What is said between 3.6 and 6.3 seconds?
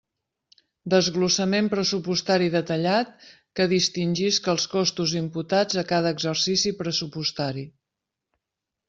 distingisca els costos imputats a cada